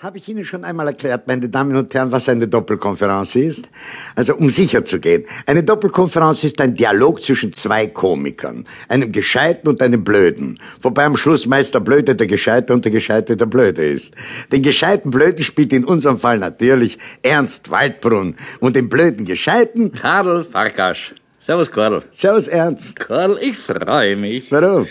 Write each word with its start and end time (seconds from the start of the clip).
Habe 0.00 0.18
ich 0.18 0.28
Ihnen 0.28 0.44
schon 0.44 0.62
einmal 0.62 0.86
erklärt, 0.86 1.26
meine 1.26 1.48
Damen 1.48 1.74
und 1.74 1.92
Herren, 1.92 2.12
was 2.12 2.28
eine 2.28 2.46
Doppelkonferenz 2.46 3.34
ist? 3.34 3.68
Also, 4.14 4.36
um 4.36 4.48
sicher 4.48 4.84
zu 4.84 5.00
gehen. 5.00 5.24
Eine 5.44 5.64
Doppelkonferenz 5.64 6.44
ist 6.44 6.60
ein 6.60 6.76
Dialog 6.76 7.20
zwischen 7.20 7.52
zwei 7.52 7.88
Komikern. 7.88 8.64
Einem 8.86 9.10
Gescheiten 9.10 9.68
und 9.68 9.82
einem 9.82 10.04
Blöden. 10.04 10.60
Wobei 10.82 11.04
am 11.04 11.16
Schluss 11.16 11.46
meist 11.46 11.74
der 11.74 11.80
Blöde 11.80 12.14
der 12.14 12.28
Gescheite 12.28 12.74
und 12.74 12.84
der 12.84 12.92
Gescheite 12.92 13.36
der 13.36 13.46
Blöde 13.46 13.84
ist. 13.84 14.14
Den 14.52 14.62
gescheiten 14.62 15.10
Blöden 15.10 15.42
spielt 15.42 15.72
in 15.72 15.84
unserem 15.84 16.18
Fall 16.18 16.38
natürlich 16.38 16.96
Ernst 17.24 17.68
Waldbrunn. 17.72 18.36
Und 18.60 18.76
den 18.76 18.88
blöden 18.88 19.24
Gescheiten... 19.24 19.90
Karl 19.90 20.44
Farkasch. 20.44 21.12
Servus, 21.40 21.72
Karl. 21.72 22.04
Servus, 22.12 22.46
Ernst. 22.46 22.94
Karl, 23.00 23.36
ich 23.40 23.58
freue 23.58 24.14
mich. 24.14 24.52
Warum? 24.52 24.86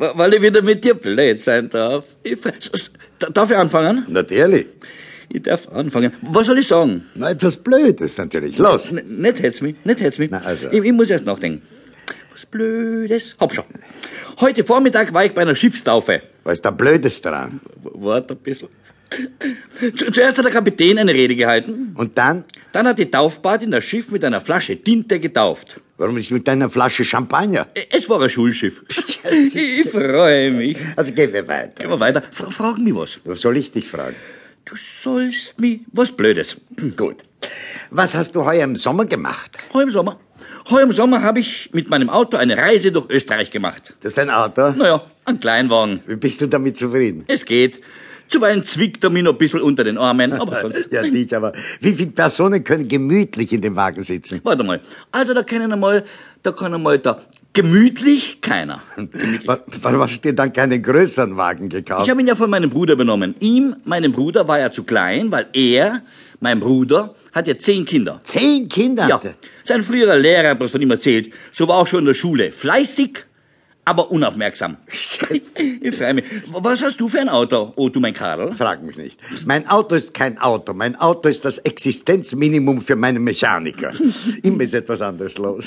Weil 0.00 0.34
ich 0.34 0.42
wieder 0.42 0.62
mit 0.62 0.84
dir 0.84 0.94
blöd 0.94 1.40
sein 1.40 1.68
darf. 1.70 2.04
Ich, 2.22 2.38
darf 3.34 3.50
ich 3.50 3.56
anfangen? 3.56 4.04
Natürlich. 4.08 4.66
Ich 5.28 5.42
darf 5.42 5.66
anfangen. 5.68 6.12
Was 6.22 6.46
soll 6.46 6.58
ich 6.58 6.68
sagen? 6.68 7.04
Na, 7.16 7.30
etwas 7.30 7.56
Blödes 7.56 8.16
natürlich. 8.16 8.56
Los. 8.58 8.92
N 8.92 9.20
nicht 9.20 9.42
hätt's 9.42 9.60
mich, 9.60 9.74
nicht 9.84 10.00
hätt's 10.00 10.18
mich. 10.18 10.30
Na, 10.30 10.38
also. 10.38 10.68
Ich, 10.70 10.84
ich 10.84 10.92
muss 10.92 11.10
erst 11.10 11.26
nachdenken. 11.26 11.62
Was 12.30 12.46
Blödes. 12.46 13.34
Hab 13.40 13.52
schon. 13.52 13.64
Heute 14.40 14.62
Vormittag 14.64 15.12
war 15.12 15.24
ich 15.24 15.32
bei 15.32 15.42
einer 15.42 15.56
Schiffstaufe. 15.56 16.22
Was 16.44 16.54
ist 16.58 16.64
da 16.64 16.70
Blödes 16.70 17.20
dran? 17.20 17.60
Warte 17.82 18.34
ein 18.34 18.38
bisschen. 18.38 18.68
Zu- 19.96 20.12
Zuerst 20.12 20.38
hat 20.38 20.44
der 20.44 20.52
Kapitän 20.52 20.98
eine 20.98 21.12
Rede 21.12 21.34
gehalten. 21.34 21.92
Und 21.96 22.16
dann? 22.16 22.44
Dann 22.72 22.86
hat 22.86 22.98
die 23.00 23.10
Taufpatin 23.10 23.70
das 23.72 23.82
Schiff 23.84 24.12
mit 24.12 24.24
einer 24.24 24.40
Flasche 24.40 24.76
Tinte 24.80 25.18
getauft. 25.18 25.80
Warum 25.98 26.14
nicht 26.14 26.30
mit 26.30 26.48
einer 26.48 26.70
Flasche 26.70 27.04
Champagner? 27.04 27.66
Es 27.90 28.08
war 28.08 28.22
ein 28.22 28.30
Schulschiff. 28.30 28.82
Ich 29.30 29.90
freue 29.90 30.50
mich. 30.52 30.76
Also 30.96 31.12
gehen 31.12 31.32
wir 31.32 31.46
weiter. 31.46 31.72
Gehen 31.82 31.90
wir 31.90 32.00
weiter. 32.00 32.22
Fra- 32.30 32.50
Frag 32.50 32.78
mich 32.78 32.94
was. 32.94 33.18
Was 33.24 33.40
soll 33.40 33.56
ich 33.56 33.70
dich 33.72 33.88
fragen? 33.88 34.16
Du 34.64 34.74
sollst 34.76 35.58
mich 35.58 35.80
was 35.92 36.12
Blödes. 36.12 36.56
Gut. 36.96 37.16
Was 37.90 38.14
hast 38.14 38.32
du 38.36 38.44
heuer 38.44 38.64
im 38.64 38.76
Sommer 38.76 39.06
gemacht? 39.06 39.56
Heuer 39.74 39.84
im 39.84 39.90
Sommer. 39.90 40.20
Heuer 40.70 40.82
im 40.82 40.92
Sommer 40.92 41.22
habe 41.22 41.40
ich 41.40 41.70
mit 41.72 41.88
meinem 41.88 42.10
Auto 42.10 42.36
eine 42.36 42.56
Reise 42.56 42.92
durch 42.92 43.08
Österreich 43.10 43.50
gemacht. 43.50 43.94
Das 44.00 44.10
ist 44.10 44.18
dein 44.18 44.30
Auto? 44.30 44.70
Naja, 44.70 45.04
ein 45.24 45.40
Kleinwagen. 45.40 46.00
Wie 46.06 46.16
bist 46.16 46.40
du 46.40 46.46
damit 46.46 46.76
zufrieden? 46.76 47.24
Es 47.28 47.44
geht. 47.44 47.80
Zuweilen 48.28 48.62
zwickt 48.64 49.02
er 49.04 49.10
mich 49.10 49.22
noch 49.22 49.32
ein 49.32 49.38
bisschen 49.38 49.60
unter 49.62 49.84
den 49.84 49.98
Armen, 49.98 50.32
aber 50.34 50.60
sonst... 50.62 50.88
Ja, 50.92 51.02
nicht, 51.02 51.32
aber 51.34 51.52
wie 51.80 51.92
viele 51.94 52.10
Personen 52.10 52.62
können 52.62 52.86
gemütlich 52.88 53.52
in 53.52 53.60
dem 53.62 53.74
Wagen 53.76 54.02
sitzen? 54.02 54.40
Warte 54.44 54.62
mal. 54.64 54.80
Also 55.12 55.34
da 55.34 55.42
können 55.42 55.72
einmal, 55.72 56.04
da 56.42 56.52
kann 56.52 56.74
einmal 56.74 56.98
da 56.98 57.18
gemütlich 57.52 58.40
keiner. 58.40 58.82
Gemütlich. 58.96 59.40
Wa- 59.48 59.60
Warum 59.82 60.00
hast 60.02 60.18
du 60.24 60.28
dir 60.28 60.34
dann 60.34 60.52
keinen 60.52 60.82
größeren 60.82 61.36
Wagen 61.36 61.68
gekauft? 61.68 62.04
Ich 62.04 62.10
habe 62.10 62.20
ihn 62.20 62.26
ja 62.26 62.34
von 62.34 62.48
meinem 62.50 62.70
Bruder 62.70 62.92
übernommen. 62.94 63.34
Ihm, 63.40 63.76
meinem 63.84 64.12
Bruder, 64.12 64.46
war 64.46 64.58
er 64.58 64.70
zu 64.72 64.84
klein, 64.84 65.30
weil 65.32 65.46
er, 65.52 66.02
mein 66.40 66.60
Bruder, 66.60 67.14
hat 67.32 67.46
ja 67.48 67.58
zehn 67.58 67.84
Kinder. 67.84 68.18
Zehn 68.24 68.68
Kinder 68.68 69.08
Ja, 69.08 69.20
sein 69.64 69.82
früherer 69.82 70.16
Lehrer 70.16 70.50
hat 70.50 70.60
was 70.60 70.70
von 70.70 70.80
ihm 70.80 70.90
erzählt. 70.90 71.30
So 71.52 71.66
war 71.68 71.76
auch 71.78 71.86
schon 71.86 72.00
in 72.00 72.06
der 72.06 72.14
Schule. 72.14 72.52
Fleißig, 72.52 73.24
aber 73.88 74.10
unaufmerksam. 74.10 74.76
Ich 75.80 75.96
freue 75.96 76.14
mich. 76.14 76.24
Was 76.52 76.82
hast 76.82 77.00
du 77.00 77.08
für 77.08 77.20
ein 77.20 77.28
Auto, 77.28 77.72
oh 77.76 77.88
du 77.88 78.00
mein 78.00 78.14
Karl? 78.14 78.54
Frag 78.56 78.82
mich 78.82 78.96
nicht. 78.96 79.18
Mein 79.46 79.68
Auto 79.68 79.94
ist 79.94 80.12
kein 80.14 80.38
Auto. 80.38 80.74
Mein 80.74 80.96
Auto 80.96 81.28
ist 81.28 81.44
das 81.44 81.58
Existenzminimum 81.58 82.80
für 82.80 82.96
meinen 82.96 83.24
Mechaniker. 83.24 83.92
Immer 84.42 84.62
ist 84.62 84.74
etwas 84.74 85.00
anderes 85.00 85.38
los. 85.38 85.66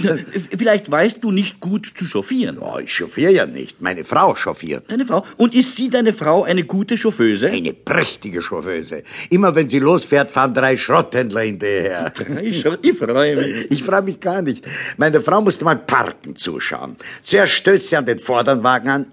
Vielleicht 0.56 0.90
weißt 0.90 1.24
du 1.24 1.32
nicht 1.32 1.60
gut 1.60 1.92
zu 1.96 2.06
chauffieren. 2.06 2.58
Oh, 2.60 2.78
ich 2.80 2.94
chauffiere 2.94 3.32
ja 3.32 3.46
nicht. 3.46 3.82
Meine 3.82 4.04
Frau 4.04 4.36
chauffiert. 4.36 4.86
Deine 4.90 5.06
Frau? 5.06 5.26
Und 5.38 5.54
ist 5.56 5.76
sie, 5.76 5.90
deine 5.90 6.14
Frau, 6.14 6.44
eine 6.44 6.64
gute 6.64 6.98
Chauffeuse? 6.98 7.48
Eine 7.50 7.74
prächtige 7.74 8.42
Chauffeuse. 8.42 9.04
Immer 9.30 9.54
wenn 9.56 9.70
sie 9.70 9.80
losfährt, 9.80 10.32
fahren 10.32 10.54
drei 10.54 10.78
Schrotthändler 10.78 11.42
hinterher. 11.42 12.14
Ich, 12.42 12.66
ich 12.66 12.98
freue 12.98 13.36
mich. 13.36 13.72
Ich 13.72 13.84
freue 13.84 14.02
mich 14.02 14.20
gar 14.20 14.42
nicht. 14.42 14.66
Meine 14.98 15.22
Frau 15.22 15.42
musste 15.42 15.64
mal 15.64 15.76
Parken 15.76 16.36
zuschauen. 16.36 16.96
Zuerst 17.24 17.54
stößt 17.54 17.90
sie 17.90 17.96
an 17.98 18.06
den 18.06 18.11
vorderen 18.20 18.64
Wagen 18.64 18.90
an, 18.90 19.06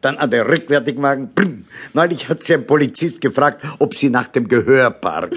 dann 0.00 0.16
an 0.16 0.30
den 0.30 0.42
rückwärtigen 0.42 1.02
Wagen. 1.02 1.30
Neulich 1.94 2.28
hat 2.28 2.42
sie 2.44 2.54
ein 2.54 2.66
Polizist 2.66 3.20
gefragt, 3.20 3.64
ob 3.78 3.96
sie 3.96 4.10
nach 4.10 4.28
dem 4.28 4.46
Gehör 4.48 4.90
parkt. 4.90 5.36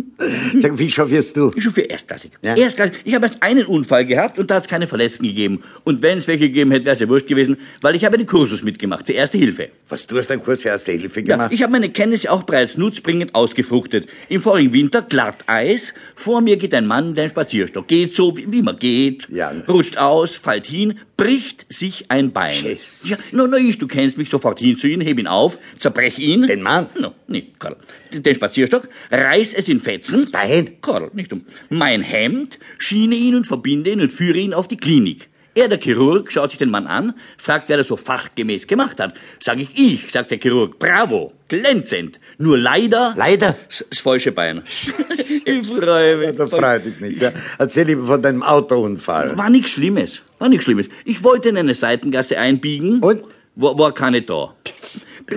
Sag, 0.60 0.78
wie 0.78 0.90
chauffierst 0.90 1.36
du? 1.36 1.50
Ich 1.54 1.64
chauffiere 1.64 1.86
erstklassig. 1.88 2.32
Ja. 2.42 2.56
Erstklassig. 2.56 2.94
Ich 3.04 3.14
habe 3.14 3.26
erst 3.26 3.42
einen 3.42 3.64
Unfall 3.66 4.04
gehabt 4.06 4.38
und 4.38 4.50
da 4.50 4.56
hat 4.56 4.64
es 4.64 4.68
keine 4.68 4.86
Verletzten 4.86 5.24
gegeben. 5.26 5.62
Und 5.84 6.02
wenn 6.02 6.18
es 6.18 6.26
welche 6.28 6.46
gegeben 6.48 6.70
hätte, 6.72 6.86
wäre 6.86 6.94
es 6.94 7.00
ja 7.00 7.08
wurscht 7.08 7.26
gewesen, 7.28 7.56
weil 7.82 7.94
ich 7.96 8.04
habe 8.04 8.16
einen 8.16 8.26
Kursus 8.26 8.62
mitgemacht 8.62 9.06
für 9.06 9.12
Erste 9.12 9.38
Hilfe. 9.38 9.68
Was, 9.88 10.06
du 10.06 10.18
hast 10.18 10.30
einen 10.30 10.42
Kurs 10.42 10.62
für 10.62 10.68
Erste 10.68 10.92
Hilfe 10.92 11.20
Ja, 11.20 11.36
gemacht? 11.36 11.52
ich 11.52 11.62
habe 11.62 11.72
meine 11.72 11.90
Kenntnisse 11.90 12.30
auch 12.30 12.42
bereits 12.42 12.76
nutzbringend 12.76 13.34
ausgefruchtet. 13.34 14.08
Im 14.28 14.40
vorigen 14.40 14.72
Winter 14.72 15.02
Glatteis. 15.02 15.94
Vor 16.16 16.40
mir 16.40 16.56
geht 16.56 16.74
ein 16.74 16.86
Mann, 16.86 17.14
der 17.14 17.24
einen 17.24 17.30
Spazierstock 17.30 17.86
geht 17.88 18.14
so, 18.14 18.36
wie, 18.36 18.50
wie 18.50 18.62
man 18.62 18.78
geht. 18.78 19.28
Ja. 19.30 19.52
Rutscht 19.68 19.98
aus, 19.98 20.36
fällt 20.36 20.66
hin, 20.66 20.98
bricht 21.20 21.66
sich 21.68 22.10
ein 22.10 22.32
Bein. 22.32 22.64
Jesus. 22.64 23.06
Ja, 23.06 23.18
no, 23.32 23.46
no, 23.46 23.58
ich, 23.58 23.76
du 23.76 23.86
kennst 23.86 24.16
mich 24.16 24.30
sofort 24.30 24.58
hin 24.58 24.78
zu 24.78 24.88
ihm, 24.88 25.02
heb 25.02 25.18
ihn 25.18 25.26
auf, 25.26 25.58
zerbrech 25.78 26.18
ihn. 26.18 26.46
Den 26.46 26.62
Mann? 26.62 26.86
No, 26.98 27.12
nicht, 27.28 27.60
Karl. 27.60 27.76
Den 28.10 28.34
Spazierstock, 28.34 28.88
reiß 29.10 29.52
es 29.52 29.68
in 29.68 29.80
Fetzen. 29.80 30.22
Das 30.22 30.30
Bein? 30.30 30.80
Karl, 30.80 31.10
nicht 31.12 31.30
um. 31.34 31.44
Mein 31.68 32.00
Hemd, 32.00 32.58
schiene 32.78 33.16
ihn 33.16 33.34
und 33.34 33.46
verbinde 33.46 33.90
ihn 33.90 34.00
und 34.00 34.14
führe 34.14 34.38
ihn 34.38 34.54
auf 34.54 34.66
die 34.66 34.78
Klinik. 34.78 35.28
Er, 35.54 35.66
der 35.66 35.80
Chirurg, 35.80 36.30
schaut 36.30 36.50
sich 36.50 36.58
den 36.58 36.70
Mann 36.70 36.86
an, 36.86 37.14
fragt, 37.36 37.68
wer 37.68 37.76
das 37.76 37.88
so 37.88 37.96
fachgemäß 37.96 38.68
gemacht 38.68 39.00
hat. 39.00 39.14
Sag 39.40 39.58
ich, 39.58 39.76
ich, 39.76 40.10
sagt 40.10 40.30
der 40.30 40.38
Chirurg. 40.38 40.78
Bravo, 40.78 41.32
glänzend. 41.48 42.20
Nur 42.38 42.56
leider... 42.56 43.14
Leider? 43.16 43.56
Das, 43.90 43.98
falsche 43.98 44.30
Bein. 44.30 44.62
ich 45.44 45.66
freue 45.66 46.16
mich. 46.18 46.36
Da 46.36 46.46
freu 46.46 46.78
dich 46.78 47.00
nicht. 47.00 47.20
Ja. 47.20 47.32
Erzähl 47.58 47.86
lieber 47.86 48.06
von 48.06 48.22
deinem 48.22 48.44
Autounfall. 48.44 49.36
War 49.36 49.50
nichts 49.50 49.70
Schlimmes. 49.70 50.22
War 50.38 50.48
nichts 50.48 50.66
Schlimmes. 50.66 50.88
Ich 51.04 51.24
wollte 51.24 51.48
in 51.48 51.56
eine 51.56 51.74
Seitengasse 51.74 52.38
einbiegen. 52.38 53.00
Und? 53.00 53.24
War, 53.56 53.76
war 53.76 53.92
keine 53.92 54.22
da. 54.22 54.54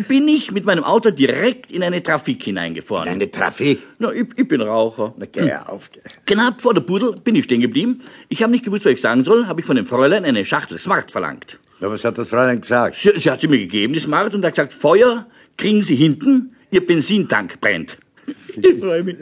Bin 0.07 0.27
ich 0.27 0.51
mit 0.51 0.65
meinem 0.65 0.83
Auto 0.83 1.11
direkt 1.11 1.71
in 1.71 1.83
eine 1.83 2.01
Trafik 2.01 2.43
hineingefahren. 2.43 3.09
Eine 3.09 3.29
Trafik. 3.29 3.79
Na, 3.99 4.11
ich, 4.11 4.25
ich 4.35 4.47
bin 4.47 4.61
Raucher. 4.61 5.13
Na, 5.17 5.25
geh 5.31 5.53
auf. 5.53 5.91
geh. 5.91 5.99
Knapp 6.25 6.61
vor 6.61 6.73
der 6.73 6.81
Pudel 6.81 7.15
bin 7.23 7.35
ich 7.35 7.45
stehen 7.45 7.61
geblieben. 7.61 8.01
Ich 8.29 8.41
habe 8.41 8.51
nicht 8.51 8.65
gewusst, 8.65 8.85
was 8.85 8.93
ich 8.93 9.01
sagen 9.01 9.23
soll, 9.23 9.45
habe 9.47 9.61
ich 9.61 9.67
von 9.67 9.75
dem 9.75 9.85
Fräulein 9.85 10.25
eine 10.25 10.43
Schachtel 10.45 10.77
Smart 10.77 11.11
verlangt. 11.11 11.59
Na, 11.79 11.89
was 11.89 12.03
hat 12.03 12.17
das 12.17 12.29
Fräulein 12.29 12.61
gesagt? 12.61 12.95
Sie, 12.95 13.11
sie 13.15 13.29
hat 13.29 13.41
sie 13.41 13.47
mir 13.47 13.59
gegeben, 13.59 13.93
die 13.93 13.99
Smart, 13.99 14.33
und 14.33 14.43
hat 14.45 14.55
gesagt, 14.55 14.73
Feuer 14.73 15.27
kriegen 15.57 15.83
Sie 15.83 15.95
hinten, 15.95 16.55
Ihr 16.71 16.85
Benzintank 16.85 17.61
brennt. 17.61 17.97
Ich 18.55 18.79
freue 18.79 19.03
mich. 19.03 19.17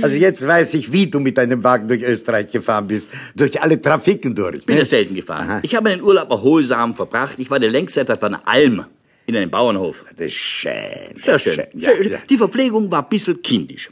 Also 0.00 0.16
jetzt 0.16 0.46
weiß 0.46 0.74
ich, 0.74 0.90
wie 0.92 1.06
du 1.06 1.20
mit 1.20 1.36
deinem 1.36 1.62
Wagen 1.62 1.88
durch 1.88 2.02
Österreich 2.02 2.50
gefahren 2.50 2.86
bist. 2.86 3.10
Durch 3.36 3.60
alle 3.60 3.80
Trafiken 3.80 4.34
durch. 4.34 4.64
bin 4.64 4.76
ne? 4.76 4.80
ja 4.80 4.86
selten 4.86 5.14
gefahren. 5.14 5.48
Aha. 5.48 5.60
Ich 5.62 5.74
habe 5.74 5.90
meinen 5.90 6.02
Urlaub 6.02 6.30
erholsam 6.30 6.94
verbracht. 6.94 7.34
Ich 7.38 7.50
war 7.50 7.60
der 7.60 7.70
Längsseiter 7.70 8.16
von 8.16 8.34
einer 8.34 8.48
Alm 8.48 8.86
in 9.30 9.36
einem 9.36 9.50
Bauernhof. 9.50 10.04
Das 10.16 10.26
ist 10.26 10.34
schön. 10.34 10.72
Sehr 11.16 11.36
ist 11.36 11.42
schön. 11.42 11.56
Ja, 11.74 11.90
Sehr- 11.94 12.06
ja. 12.06 12.18
Die 12.28 12.36
Verpflegung 12.36 12.90
war 12.90 13.02
ein 13.02 13.08
bisschen 13.08 13.40
kindisch. 13.42 13.90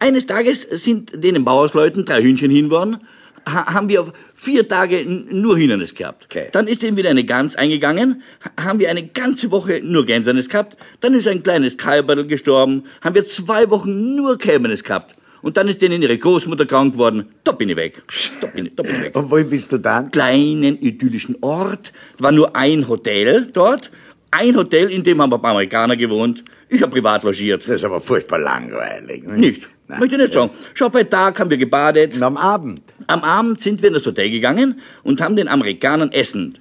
Eines 0.00 0.26
Tages 0.26 0.62
sind 0.62 1.12
den 1.22 1.44
Bauersleuten 1.44 2.04
drei 2.04 2.22
Hühnchen 2.22 2.50
hinworden, 2.50 2.98
ha 3.46 3.72
haben 3.72 3.88
wir 3.88 4.12
vier 4.34 4.66
Tage 4.66 5.04
nur 5.06 5.56
Hühnernes 5.56 5.94
gehabt. 5.94 6.24
Okay. 6.26 6.48
Dann 6.52 6.66
ist 6.66 6.82
ihnen 6.82 6.96
wieder 6.96 7.10
eine 7.10 7.24
Gans 7.24 7.54
eingegangen, 7.56 8.22
ha- 8.44 8.64
haben 8.64 8.78
wir 8.80 8.90
eine 8.90 9.06
ganze 9.06 9.50
Woche 9.50 9.80
nur 9.82 10.04
Gänsernes 10.04 10.48
gehabt, 10.48 10.76
dann 11.00 11.14
ist 11.14 11.26
ein 11.28 11.42
kleines 11.42 11.76
Kalberl 11.78 12.26
gestorben, 12.26 12.84
haben 13.00 13.14
wir 13.14 13.24
zwei 13.26 13.70
Wochen 13.70 14.16
nur 14.16 14.38
Kälbernes 14.38 14.82
gehabt. 14.84 15.14
Und 15.40 15.56
dann 15.56 15.68
ist 15.68 15.80
denen 15.82 16.02
ihre 16.02 16.18
Großmutter 16.18 16.66
krank 16.66 16.94
geworden. 16.94 17.26
Da 17.44 17.52
bin 17.52 17.68
ich 17.68 17.76
weg. 17.76 18.02
Da 18.40 18.48
bin 18.48 18.66
ich, 18.66 18.74
da 18.74 18.82
bin 18.82 18.92
ich 18.96 19.02
weg 19.04 19.14
Und 19.16 19.30
wohin 19.30 19.48
bist 19.48 19.70
du 19.70 19.78
dann? 19.78 20.10
kleinen 20.10 20.82
idyllischen 20.82 21.36
Ort. 21.42 21.92
War 22.18 22.32
nur 22.32 22.56
ein 22.56 22.88
Hotel 22.88 23.46
dort. 23.52 23.88
Ein 24.30 24.56
Hotel, 24.56 24.90
in 24.90 25.02
dem 25.02 25.22
haben 25.22 25.32
ein 25.32 25.40
paar 25.40 25.52
Amerikaner 25.52 25.96
gewohnt. 25.96 26.44
Ich 26.68 26.82
habe 26.82 26.92
privat 26.92 27.22
logiert. 27.22 27.66
Das 27.66 27.76
ist 27.76 27.84
aber 27.84 28.00
furchtbar 28.00 28.38
langweilig. 28.38 29.26
Ne? 29.26 29.38
Nicht. 29.38 29.68
Nein. 29.88 30.00
Möchte 30.00 30.18
nicht 30.18 30.34
sagen. 30.34 30.50
Schau, 30.74 30.90
bei 30.90 31.04
Tag 31.04 31.40
haben 31.40 31.48
wir 31.48 31.56
gebadet. 31.56 32.14
Und 32.14 32.22
am 32.22 32.36
Abend? 32.36 32.82
Am 33.06 33.24
Abend 33.24 33.62
sind 33.62 33.80
wir 33.80 33.88
in 33.88 33.94
das 33.94 34.04
Hotel 34.04 34.30
gegangen 34.30 34.80
und 35.02 35.20
haben 35.22 35.34
den 35.34 35.48
Amerikanern 35.48 36.12
Essen 36.12 36.58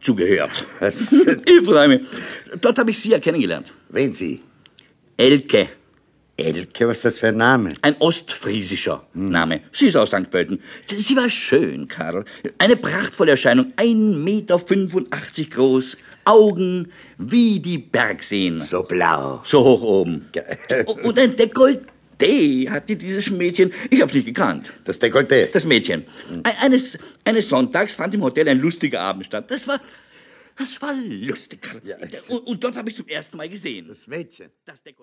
zugehört. 0.00 0.66
Ich 0.80 1.66
freue 1.66 1.88
mich. 1.88 2.00
Dort 2.60 2.78
habe 2.78 2.90
ich 2.90 2.98
sie 2.98 3.10
ja 3.10 3.18
kennengelernt. 3.18 3.72
wen 3.90 4.12
sie? 4.12 4.40
Elke. 5.18 5.68
Elke, 6.38 6.86
was 6.86 6.98
ist 6.98 7.04
das 7.06 7.18
für 7.18 7.28
ein 7.28 7.38
Name? 7.38 7.74
Ein 7.80 7.96
ostfriesischer 7.98 9.06
Name. 9.14 9.60
Sie 9.72 9.86
ist 9.86 9.96
aus 9.96 10.10
St. 10.10 10.30
Pölten. 10.30 10.60
Sie 10.86 10.98
sie 10.98 11.16
war 11.16 11.30
schön, 11.30 11.88
Karl. 11.88 12.24
Eine 12.58 12.76
prachtvolle 12.76 13.30
Erscheinung. 13.32 13.72
1,85 13.76 14.18
Meter 14.18 14.58
groß. 15.56 15.96
Augen 16.26 16.92
wie 17.18 17.60
die 17.60 17.78
Bergseen. 17.78 18.60
So 18.60 18.82
blau. 18.82 19.40
So 19.44 19.62
hoch 19.64 19.82
oben. 19.82 20.28
Und 21.04 21.18
ein 21.18 21.36
Dekolleté 21.36 22.68
hatte 22.70 22.96
dieses 22.96 23.30
Mädchen. 23.30 23.72
Ich 23.90 24.00
hab's 24.02 24.14
nicht 24.14 24.26
gekannt. 24.26 24.72
Das 24.84 25.00
Dekolleté. 25.00 25.46
Das 25.46 25.64
Mädchen. 25.64 26.04
Ein- 26.42 26.56
Eines, 26.60 26.98
eines 27.24 27.48
Sonntags 27.48 27.96
fand 27.96 28.14
im 28.14 28.22
Hotel 28.22 28.48
ein 28.48 28.58
lustiger 28.58 29.00
Abend 29.00 29.26
statt. 29.26 29.50
Das 29.50 29.66
war, 29.68 29.80
das 30.58 30.80
war 30.80 30.94
lustig. 30.94 31.62
Karl. 31.62 31.80
Und, 32.28 32.38
und 32.46 32.64
dort 32.64 32.76
habe 32.76 32.88
ich 32.88 32.96
zum 32.96 33.06
ersten 33.08 33.36
Mal 33.36 33.48
gesehen. 33.48 33.88
das 33.88 34.06
Mädchen. 34.06 34.48
Das 34.64 34.80
Dekolleté. 34.84 34.94